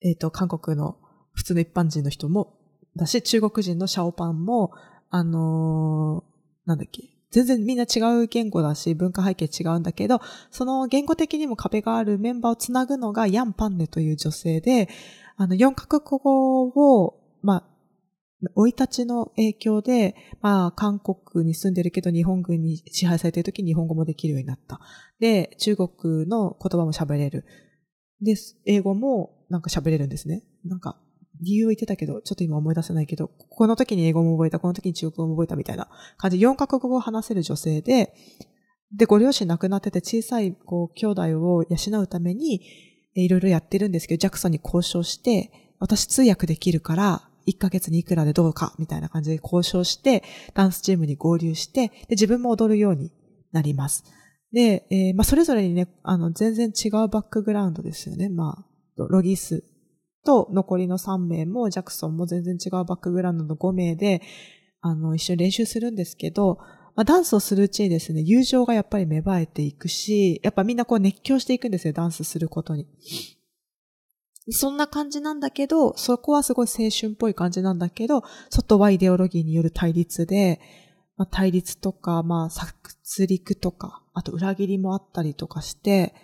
[0.00, 0.96] えっ、ー、と、韓国の
[1.34, 2.58] 普通の一般人の人も、
[2.96, 4.72] だし、中国人のシャオパンも、
[5.10, 6.24] あの
[6.64, 14.88] なんだっけ、全然みんな違う言語だし、文化背景違うんだけど、その言語的にも壁があるメンバーをつなぐのがヤン・パンネという女性で、
[15.36, 17.72] あの、4カ国語を、まあ、
[18.54, 24.80] 生い立ちの影響で、まあ、韓国に住んでるけど日本軍に支配されてる時に日本語もできるようになった。
[25.20, 27.44] で、中国の言葉も喋れる。
[28.20, 28.34] で、
[28.66, 30.42] 英語もなんか喋れるんですね。
[30.64, 31.00] なんか、
[31.40, 38.14] 理由を言ってたけど、ちょっと今思い出せないけど、この時に英語も覚えた、この時に中国語も覚えたみたいな感じで4カ国語を話せる女性で、
[38.94, 42.62] で、ご両親亡くなってて小さい、こう、兄弟を養うために、
[43.14, 50.22] いろいろやってるんですけど、ジャクソンに交渉して、私通訳できるから、1ヶ月にいくらでどうか、みたいな感じで交渉して、
[50.54, 53.12] ダンスチームに合流して、で、自分も踊るように
[53.52, 54.04] なります。
[54.52, 58.28] で、えー、まあ、それぞれにね、あの、全然違うバックグラウンドですよね。
[58.28, 58.64] ま
[58.98, 59.64] あ、ロギス
[60.24, 64.22] と残りの3名もジャクソンも全然違うバックグラウンドの5名で、
[64.80, 66.58] あの、一緒に練習するんですけど、
[66.94, 72.86] まあ、ダンスをするうちにですね、友情がやっぱり芽生えていくし、やっぱみんなこう熱狂していくんですよ、ダンスすることに。
[74.50, 80.60] そんな感じなんだけど、そこはすごい青春っぽい感じなんだけど、外はイデオロギーによる対立で、
[81.16, 82.74] まあ、対立とか、まあ、殺
[83.22, 86.14] 戮とか、あと裏切りもあったりとかして、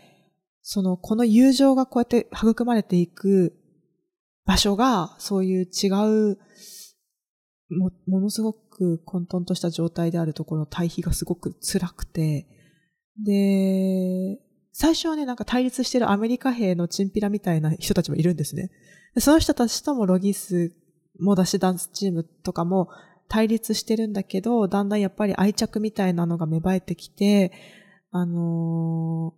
[0.63, 3.55] その、この友情がこうやって育まれていく
[4.49, 5.89] 場所が、そういう違
[6.33, 6.39] う、
[7.71, 12.49] も、ものすごく混沌とした状態であるところの対比がすごく辛くて、
[13.23, 14.41] で、
[14.73, 18.71] 最初はね、なんか対立してるアメリカ兵のチンピラみたいな人たちもいるんですね。
[19.15, 20.75] でその人たちともロギス
[21.19, 22.89] もだしダンスチームとかも
[23.29, 27.53] 対立してるんだけど、だんだんやっぱり愛着みたいなのが芽生えてきて、
[28.13, 29.35] あの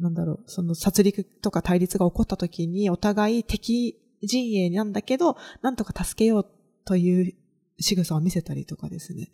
[0.00, 6.46] ー、なんだろう、その殺戮とか対立が起こった時にお互い敵陣営なんだけど、なんとか助けよう
[6.84, 7.34] という
[7.80, 9.30] 仕草を見せたりとかですね。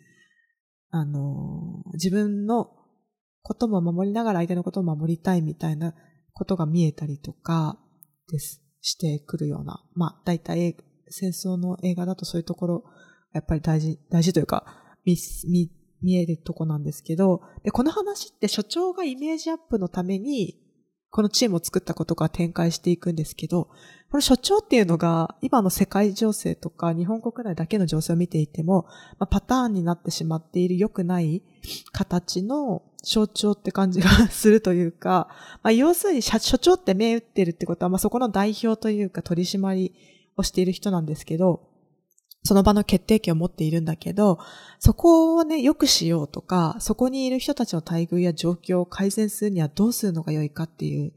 [0.89, 2.69] あの、自分の
[3.41, 5.93] ことも守りながら相手のことを守りたいみたいな
[6.33, 7.77] ことが見えたりとか
[8.29, 9.83] です、してくるような。
[9.93, 10.75] まあ、大体
[11.09, 12.83] 戦争の映画だとそういうところ、
[13.33, 14.65] やっぱり大事、大事というか、
[15.05, 15.15] 見、
[15.47, 15.71] 見、
[16.01, 20.64] 見えるとこなんですけど、で、この話って所長がイメージアップのために
[21.15, 23.69] このチームを作ったことが展開していくんですけど、
[24.11, 28.85] この所長っていうのが、今の世界情勢とか日本国内だけの情勢を見ていても、
[29.17, 31.41] まあ、パターンになってしまっている良くない
[31.93, 35.29] 形の象徴って感じがするというか、
[35.63, 39.95] まあ、要するに所長って目打ってるってことは、まあ、そこの代表というか取締り
[40.35, 41.69] をしている人なんですけど、
[42.45, 44.37] その場の決定権を持っているんだけど、
[44.77, 51.13] そこをね、良くしようとか、そこにいる人たちの待遇や状況を改善するにはどうするのが良いかっていう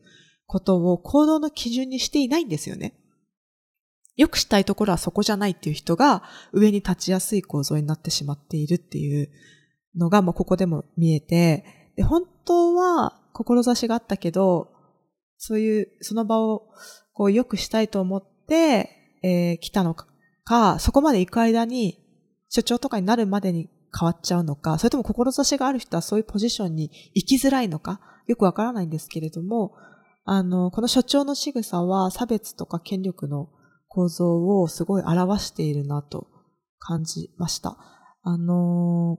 [0.47, 2.95] ことを行動の基準にしていないんですよね。
[4.17, 9.31] 良くしたいところはそこじゃないっていう人が上に立ちやすい構造になってしまっているっていう
[9.97, 14.71] のが、もうここでも見えて、で本当は志があったけど、
[15.37, 16.71] そういう、その場を
[17.13, 18.89] こう良くしたいと思って、
[19.23, 20.07] えー、来たのか、
[20.49, 21.99] か、そこまで行く間に、
[22.49, 29.75] 所長とかになるまでに変わっちゃうのか、それとも志がある人はそういうポジションに行きづらいのか、よくわからないんですけれども、
[30.25, 33.51] あの、この所長の仕草は差別とか権力の
[33.89, 36.29] 構造をすごい表しているなと
[36.79, 37.77] 感じました。
[38.23, 39.19] あの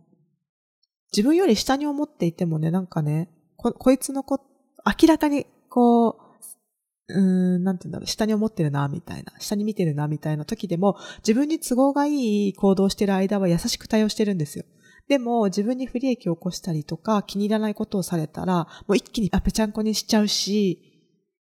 [1.12, 4.40] 自分より下に思っていてもね、なんかね、こ、こいつのこ、
[4.86, 6.29] 明らかにこう、
[7.10, 14.66] うーん、なんて言うんだろう、下に思ってるな、みたいな、下に見てるな、みたいな時でも、自分に都合がいい行動してる間は優しく対応してるんですよ。
[15.08, 20.80] でも、自分に不利益を起こしたりとか、気に入らないことをされたら、もう一気にあぺちゃんこにしちゃうし、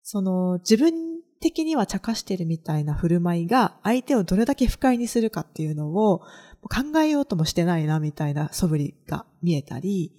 [0.02, 0.92] その、自分
[1.40, 6.20] 的には茶化してるみたいな振る舞いが、相手をどれだけ不快にするかっていうのを、
[6.62, 10.12] 考えようともしてないな、みたいな素振りが見えたり、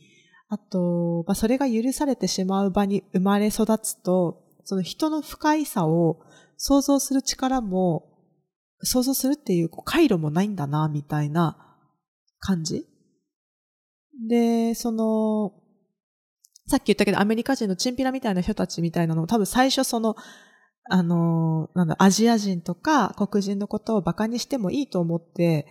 [0.50, 6.20] あと、まあ、それが許されてしまう場に生まれ育つと、その人の不快さを
[6.58, 8.04] 想像する力も、
[8.84, 11.78] 想像するっていう回路もないんだな、みたいな
[12.40, 12.86] 感じ。
[14.28, 15.54] で、その、
[16.68, 20.18] さっき言ったけどアメリカ人のチンピラみたいな人たちみたいなのも多分最初その、
[20.90, 25.66] あの、なんだ、アジア人とか黒人のことを馬鹿にしてもいいと思って、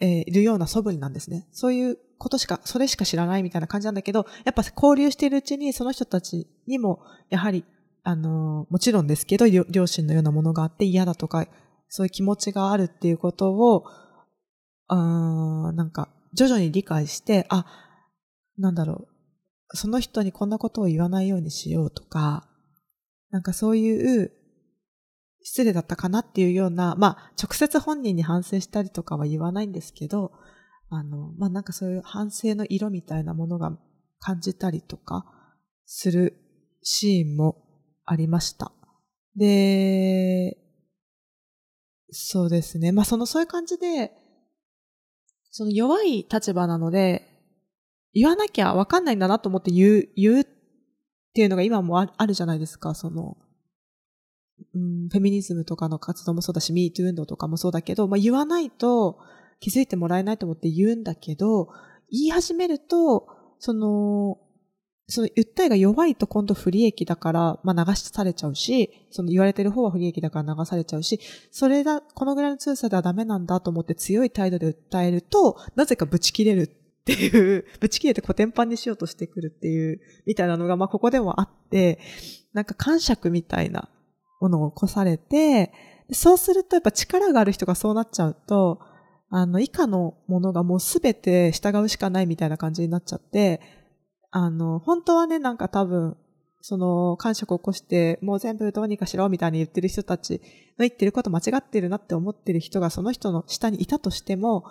[0.00, 1.46] えー、いるような素振りなんですね。
[1.52, 6.98] そういうことしか、それしか知らないみたいな感じなんだけど、やっぱ交流しているうちにその人たちにも、
[7.30, 7.64] やはり
[8.04, 11.46] あの、もちろんですけど、両親のようなものがあって嫌だとか、
[11.88, 13.84] そういう気持ちがあるっていうことを、
[14.88, 17.64] あなんか、徐々に理解して、あ、
[18.58, 19.08] なんだろ
[19.72, 22.46] う、その人にこんなことを言わないようにしようとか、
[23.30, 24.32] なんかそういう、
[25.42, 30.32] 失礼だったかなっていうような、まあ、直接本人に反省したりとかは言わないんですけど、
[30.90, 33.76] あの、まあ、なんかそういう反省の色みたいなものが
[34.20, 35.26] 感じたりとか
[35.86, 36.36] する
[36.82, 37.63] シーンも
[38.04, 38.72] ありました。
[39.36, 40.56] で、
[42.10, 42.92] そうですね。
[42.92, 44.12] まあ、その、そういう感じで、
[45.50, 47.28] その弱い立場なので、
[48.12, 50.44] 言わなきゃわかんないんだなと思って言う、言うっ
[51.34, 53.36] ていうのが今もあるじゃないですか、その、
[54.74, 59.18] うん、フェミニズムとかの活動もそうだし、ミート運動とかもそうだけど、まあ、言わないと
[59.58, 61.68] 気づいてもらえないと思って言うんだけど、
[62.10, 63.26] 言い始めると、
[63.58, 64.38] その、
[65.06, 81.98] その訴えが弱いと今度不利益だから、まあ流されちゃうし、その言われてる方は不利益だから流されちゃうし、それだ、このぐらいの強さではダメなんだと思って強い態度で訴えると、なぜかブチ切れるっていう、 ブチ切れてコテンパンにしようとしてくるっていう、みたいなのが、まあここでもあって、
[82.54, 83.90] なんか感触みたいな
[84.40, 85.70] ものを起こされて、
[86.12, 88.80] そうするとやっぱ力がある人がそうなっちゃうと、
[89.28, 93.83] あの、以下のものがもうすべて従うしかないみたいな感じになっちゃって、
[94.36, 96.16] あの、本当はね、なんか多分、
[96.60, 100.40] その、感触を起こして、もう全部どうにかしろみたいに言ってる人たち
[100.76, 104.64] の言ってること間違ってるなって思ってる人がその人の下にいたとしても、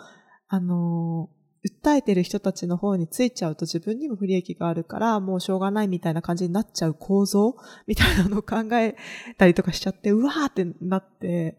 [0.49, 1.29] あの、
[1.65, 7.55] 訴えてる人たちの方についちゃうと自分にも不利益があるから、もうしょうがないみたいな感じになっちゃう構造
[7.87, 8.97] みたいなのを考え
[9.37, 11.57] たりとかしちゃって、うわーってなって、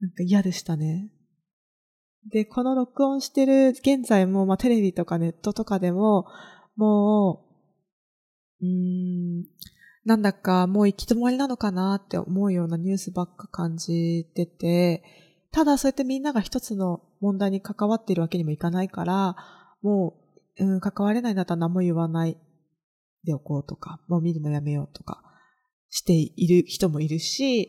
[0.00, 1.10] なんか嫌でしたね。
[2.32, 6.24] で、この録音してる現在も、まあテレビとかネットとかでも、
[6.78, 7.44] も
[8.62, 9.44] う、うーん、
[10.04, 15.02] なんだかもう行き止まりなのかなって思うようなニュースばっか感じてて、
[15.50, 19.36] ただそうやってみんなが一つの問題に関わっているわけにもいかないから、
[19.82, 20.14] も
[20.56, 22.38] う、うん、関われないんだったら何も言わない
[23.24, 25.20] でおこうとか、もう見るのやめようとか
[25.90, 27.68] している人もいるし、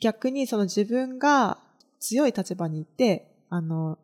[0.00, 1.58] 逆にその自分が
[1.98, 3.98] 強い立場にいて、あの、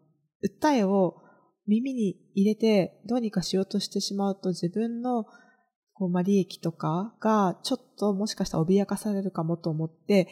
[0.45, 1.23] 訴えを
[1.71, 5.25] 耳に入れてどうにかしようとしてしまうと自分の
[5.95, 10.29] こう、まあ、利益とかがちょっともしかしたら脅かされるかもと思って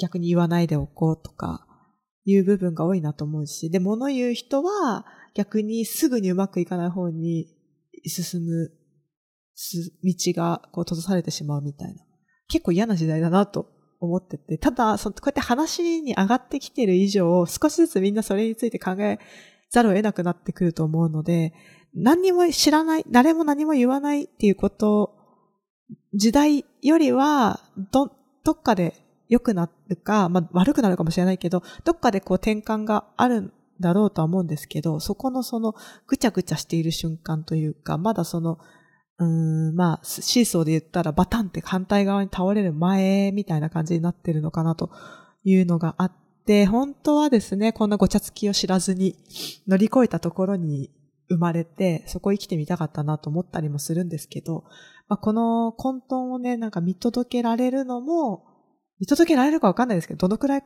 [0.00, 1.66] 逆に言わないでおこうとか
[2.24, 7.48] いう部分が多いなと思うし、で、物言う人は逆にすぐにうまくいかない方に
[8.06, 8.70] 進む
[10.02, 12.02] 道がこう閉ざされてしまうみたいな。
[12.48, 13.68] 結構嫌な時代だなと
[14.00, 19.18] 思ってて、ただ、そこうやって話に上がってきてる以上、少しずつみんなそれについて考え
[19.70, 21.52] ざるを得なくなってくると思うので、
[21.94, 25.14] 何にも知らない、誰も何も言わないっていうこと、
[26.14, 27.60] 時代よりは、
[27.92, 28.10] ど、
[28.44, 28.94] どっかで
[29.28, 35.74] 良くなるか、まあ悪くなるかもしれないけど、どっかでこう転換があるんだろうとは思うんですけど、そこのその
[36.06, 38.58] ぐちゃぐちゃしている瞬間というか、まだその
[39.18, 44.90] うん、まあ、シーソーで言ったらバタンって反対側に倒れる前みたいな感じになってるのかなと
[45.44, 46.23] いうのがあって、
[46.66, 49.16] 本当はですね、こんなごちゃつきを知らずに
[49.66, 50.90] 乗り越えたところに
[51.28, 54.64] 生まれて、そこ生きてみたかったなと思ったりもするんですけど、
[55.08, 58.44] まあ、この混沌をね、なんか見届けられるのも、
[59.00, 60.62] 見届けられるかわかんないですけど、どのくらい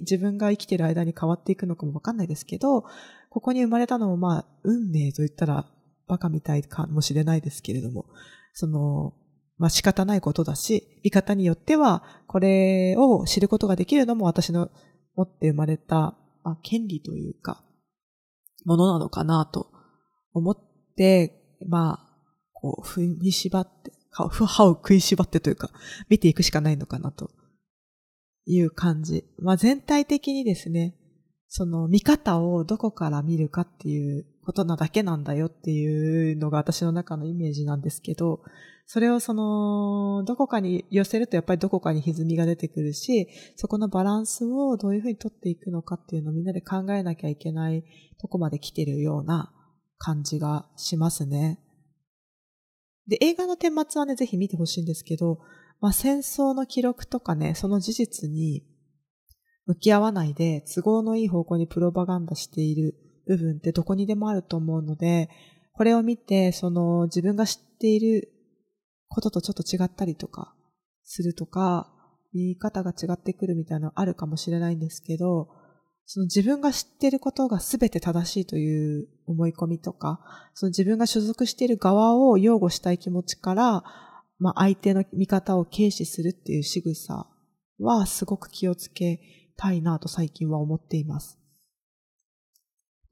[0.00, 2.84] 自分が生きてる間に変わっていくのかもわかんないですけど、
[3.30, 5.66] ここに生まれたのもまあ、運命と言ったら
[6.06, 8.06] バカみたいかもしれないですけれども、
[8.52, 9.12] その、
[9.58, 14.70] まあ仕方ないことだし、見方によっては、これを知ることができるのも私の
[15.16, 17.64] 持って生まれた、まあ、権利というか、
[18.64, 19.70] ものなのかなと
[20.32, 20.58] 思っ
[20.96, 22.06] て、まあ、
[22.52, 25.70] こう、踏みしばって、歯を食いしばってというか、
[26.08, 27.30] 見ていくしかないのかなと
[28.46, 29.24] いう感じ。
[29.38, 30.96] まあ全体的にですね、
[31.48, 38.40] その見方をどこから見るかっていうことなだけなんだよっていうのが私の中のイメージなんですけど、
[38.86, 47.84] それをその、どこかに寄せるとやっぱりどこかに歪みが出てくるし、そこのバランスをどういうふうに取っていくのかっていうのをみんなで考えなきゃいけない
[48.20, 49.52] とこまで来てるような
[49.98, 51.58] 感じがしますね。
[53.08, 55.40] で、映画の顛末はね、ぜひ見てほしいんですけど、
[55.80, 58.64] まあ戦争の記録とかね、その事実に
[59.66, 62.94] 向き合わないで都合のいい方向にプロパガンダしている
[63.26, 65.28] 部分ってどこにでもあると思うので、
[65.72, 68.32] これを見て、その自分が知っている
[69.08, 70.54] こととちょっと違ったりとか
[71.04, 71.92] するとか、
[72.32, 75.48] 言い方が違ってくるみたいなのあるかもしれないんですけど、
[76.04, 80.20] その自分が知っていることが全て正しいという思い込みとか、
[80.54, 83.84] その自分が所属している側を擁護したい気持ちから、
[84.38, 87.26] まあ相手の見方を軽視するっていう仕草
[87.80, 89.20] はすごく気をつけ
[89.56, 91.38] たいなと最近は思っています。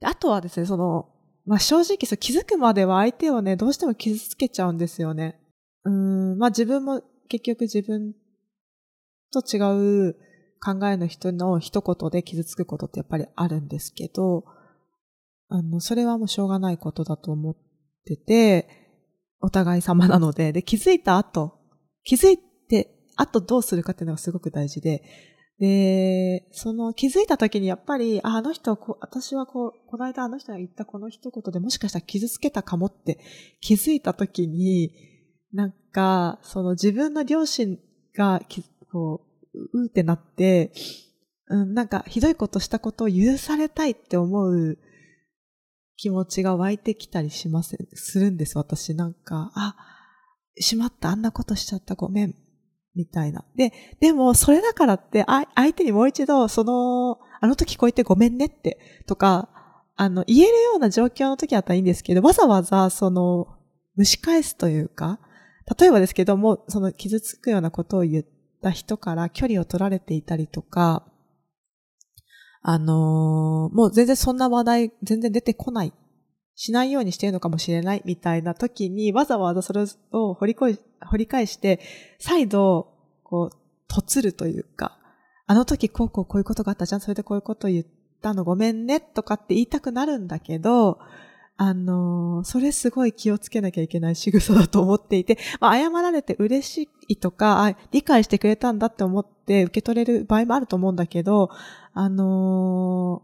[0.03, 1.09] あとはですね、その、
[1.45, 5.39] まあ、正直そう気づくまでは相手をね、どうしても傷つけちゃうんですよね。
[5.85, 8.13] うん、まあ自分も結局自分
[9.31, 9.59] と違
[10.09, 10.15] う
[10.63, 14.45] 考えの人の一言で傷つくことってやっぱりあるんですけど、
[15.47, 17.55] あの、それはもうしょうがないことだと思っ
[18.05, 18.67] てて、
[19.41, 21.59] お互い様なので、で、気づいた後、
[22.03, 25.03] 気づいて、あとどうするかっていうのがすごく大事で、
[25.59, 33.19] で、その気づいた時にやっぱり、ああの人こう、私はこう、この間あの人が言ったこの一言でもしかしたら傷つけたかもって
[33.61, 34.91] 気づいた時に、
[35.55, 37.79] なんか、その自分の両親
[38.13, 38.41] が、
[38.91, 39.21] こ
[39.53, 40.73] う、うーってなって、
[41.47, 44.77] うん、なんかひどいことしたことを許されたいって思う
[45.95, 48.95] 気持ちが湧いてきたりします、するんです、私。
[48.95, 49.77] なんか、あ、
[50.59, 52.35] しまった、あんなことしちゃった、ごめん、
[52.93, 53.45] みたいな。
[53.55, 55.23] で、でも、それだからって、
[55.55, 58.77] 相手にもう一度、その、あの時こう言ってごめんねって、
[59.07, 59.47] とか、
[59.95, 63.47] あの、言えるような状況の時だったらいいんですけど、わざわざ、その、
[63.97, 65.19] 蒸し返すというか、
[65.79, 68.25] 例えばですけども、その傷つくようなことを言っ
[68.61, 71.05] た人から距離を取られていたりとか、
[72.61, 75.93] あのー、もう全然そんな話題全然出てこない
[76.55, 81.79] しないようにしているのかもしれないみたいな時に、わざわざそれを掘り掘り返して、
[82.19, 82.87] 再度、
[83.23, 83.57] こう、
[83.87, 84.97] とつるというか、
[85.47, 87.85] あの時こうこうこういうことがあったじゃん、それでこういうこと言っ
[88.21, 90.97] たのごめんねとかって言いたくなるんだけど、
[91.57, 101.49] あの、それすごい気をつけなきゃいけない仕草だと思っていて、 まあ、謝られて嬉しいとか、理解してくれたんだって思って受け取れる場合もあると思うんだけど、
[101.93, 103.23] あの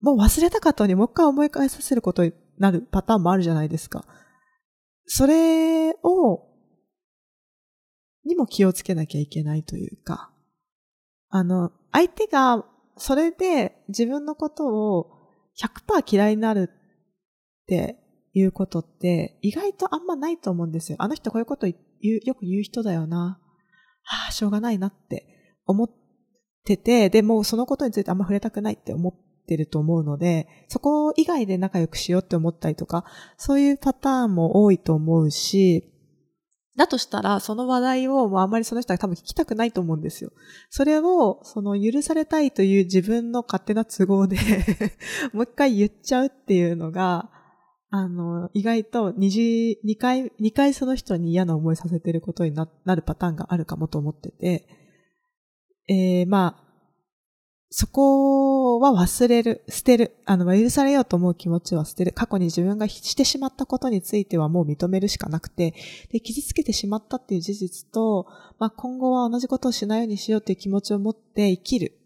[0.00, 4.04] もう忘れたかったのにもう一回思い返させることになるパターンもあるじゃないですか。
[5.06, 6.46] それを、
[8.24, 10.30] にも気をつけなきゃいけないというか、
[11.30, 12.64] あの、相手が
[12.96, 15.18] それで自分のことを
[15.58, 16.70] 100%嫌いになる
[17.68, 17.98] って
[18.32, 20.96] いうことって意外とあんまないと思うんですよ。
[21.00, 23.38] あの人こういうことうよく言う人だよな。
[24.04, 25.26] はあ、しょうがないなって
[25.66, 25.90] 思っ
[26.64, 33.04] てて、でもそのことについてあんま触れたくないって思ってると思うので、そこ以外で仲良くしようって思ったりとか、
[33.36, 35.92] そういうパターンも多いと思うし、
[36.78, 40.30] だとしたら、その話題をもうあんまりその人は多分聞きたくないと思うんですよ。
[40.70, 44.36] それを、その許されたいという自分の勝手な都合で
[45.34, 47.30] もう一回言っちゃうっていうのが、
[47.90, 54.66] あの、意外と二次、二回、二回その人に嫌な思いさせてることになるパターンがあるかもと思ってて、
[55.88, 56.68] えー、まあ、
[57.70, 60.16] そこは忘れる、捨てる。
[60.24, 62.12] あの、許されようと思う気持ちは捨てる。
[62.12, 65.74] 過去に自分がしてしまったことについてはもう認めるしかなくて、
[66.10, 68.26] で、傷つけてしまったっていう事実と、
[68.58, 71.98] まあ、今後は同じことをしないようにしようっていう気持ちを持って生きる。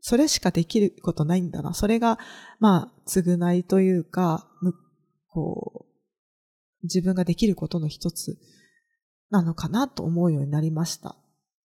[0.00, 1.74] それしかできることないんだな。
[1.74, 2.18] それが、
[2.60, 4.47] まあ、償いというか、
[5.38, 8.38] こう、自分ができることの一つ
[9.30, 11.16] なのかなと思うようになりました。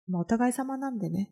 [0.06, 1.30] まあ、お互い様なんでね。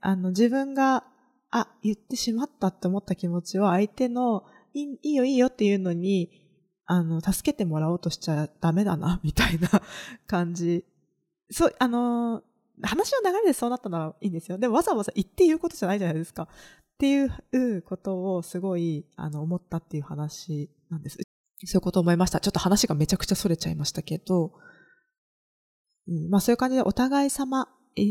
[0.00, 1.04] あの、自分が
[1.50, 6.30] あ、言ってしまったって思った気持ちは相手のいいよいいよっていうのに、
[6.86, 9.68] あの、助けてもらおうとしちゃダメだな、 みたいな
[10.26, 10.84] 感じ。
[11.50, 12.42] そう、あの、
[12.82, 14.58] 話の流れでそうなったならいいんですよ。
[14.58, 16.44] でもわざわざ言って言うことじゃないじゃないですか。
[16.44, 21.18] っていうことをすごい、あの、思ったっていう話なんです。
[21.64, 22.40] そういうことを思いました。
[22.40, 24.52] ちょっと話がめちゃくちゃ逸れちゃいましたけど、
[26.08, 27.68] うん、まあそういう感じでお互い様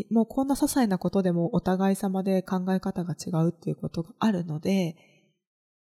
[0.09, 4.95] もうこんな些細なことでもお互い様で考え方が違うっていうことがあるので、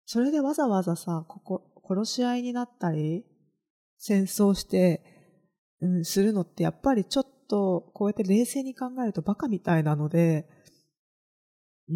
[0.04, 3.24] それでわざわざさ、ここ、殺し合いになったり、
[3.98, 5.02] 戦争して、
[5.80, 10.46] うん、するのってやっぱりちょっと、こうやって冷静に考えるとバカみたいなので、
[11.88, 11.94] う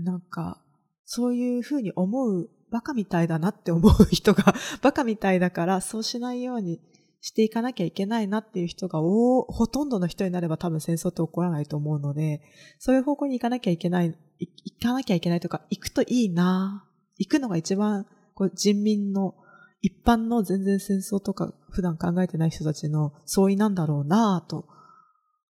[0.00, 0.64] ん、なんか、
[1.04, 6.80] そういうふうに思う、バカみたいだなって思う人が、 バカみたいだからそうしないように
[7.20, 12.42] していかなきゃいけないなっていう人がほとんどの人になれば多分戦争って起こらないと思うので、
[12.78, 16.84] そういう方向に行かなきゃいけない、行かなきゃいけないとか、行くといいな
[17.16, 19.34] 行くのが一番こう人民の
[19.80, 24.66] 一般の全然戦争とか普段考えてない人たちの相違なんだろうなと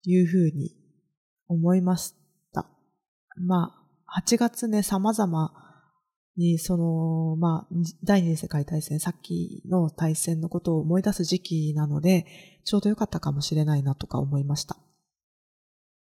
[0.05, 0.75] いうふうに
[1.49, 2.15] 思いまし
[2.53, 2.67] た。
[3.37, 3.75] ま
[4.07, 5.68] あ、8月ね、様々
[6.39, 7.75] に、その、まあ、
[8.05, 12.27] 第二次世界大戦、さっきの大戦のことを思い出す時期なので、
[12.65, 14.77] ちょうどよかったかもしれないなとか思いました。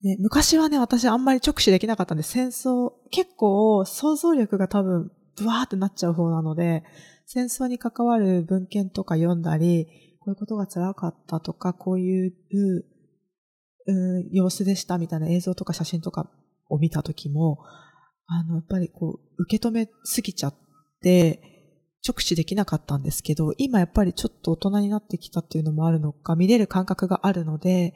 [0.03, 6.85] で昔はね、私あんまり直視できなかったんで、戦争、結構想像力が多分、ブワーってなっちゃう方なので、
[7.27, 9.87] 戦争に関わる文献とか読んだり、
[10.21, 12.85] こういうことが辛かったとか、こういう、う
[14.31, 16.31] 様子でしたみたいな映像とか写真とか
[16.69, 17.59] を見たときも、
[18.27, 20.55] あの、やっぱりこう、受け止めすぎちゃっ
[21.03, 21.55] て、
[22.07, 27.95] 直視できなかったんですけど、今やっぱりちょっと大人になってきたっていうのもあるのか、見れる感覚があるので、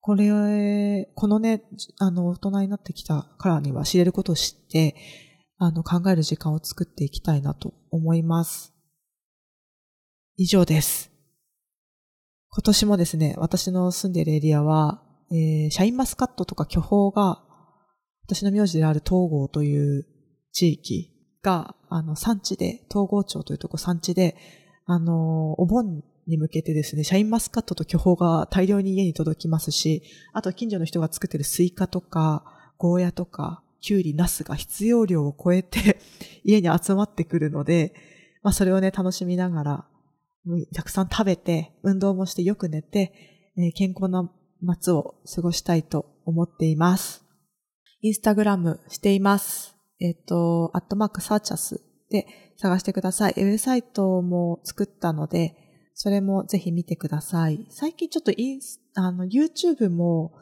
[0.00, 1.62] これ、このね、
[1.98, 4.96] あの、大人になってきたからには知れることを知って、
[5.58, 8.74] あの、考える時間を作っていきたいなと思います。
[10.36, 11.12] 以上です。
[12.50, 17.44] 今年もですね、私の住んでいるエリアは、えー、シャインマスカットとか巨峰が
[18.34, 20.06] 私の名字である東郷という
[20.52, 21.10] 地域
[21.42, 24.36] が、あの、産地で、東郷町というとこ産地で、
[24.86, 30.02] あの、お盆に向けてですね、シャインマスカットと巨峰が大量に家に届きますし、
[30.32, 32.44] あと近所の人が作ってるスイカとか、
[32.78, 35.98] ゴーヤとか、キュウリ、ナスが必要量を超えて
[36.44, 37.94] 家に集まってくるので、
[38.42, 39.86] まあそれをね、楽しみながら、
[40.74, 43.12] たくさん食べて、運動もしてよく寝て、
[43.56, 44.30] えー、健康な
[44.62, 47.21] 夏を過ごしたいと思っています。
[48.04, 49.76] インスタグラムしています。
[50.00, 51.80] えっ、と、アットマークサーチャス
[52.10, 52.26] で
[52.56, 53.34] 探してください。
[53.36, 55.54] ウェブサイトも作ったので、
[55.94, 57.64] それもぜひ見てください。
[57.70, 60.32] 最近ちょっとインス、あの、YouTube も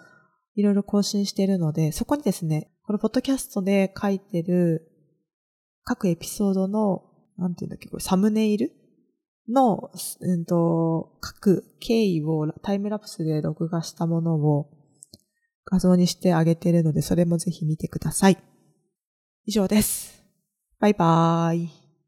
[0.54, 4.90] いろいろ更新しているので、そこにですね、このポッドキャストで描いてる
[5.84, 7.02] 各エピソードの、
[7.36, 8.72] なんていうんだっけ、これサムネイル
[9.50, 9.90] の、
[10.20, 14.79] うんと、描く経緯をタイムラプスで録画したものを
[15.64, 18.38] 画像にしてあげてるので、それもぜひ見てください。
[19.46, 20.22] 以上です。
[20.78, 21.79] バイバーイ。